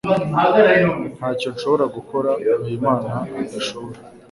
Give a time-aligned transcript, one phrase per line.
[1.17, 3.97] Ntacyo nshobora gukora Habimana adashobora.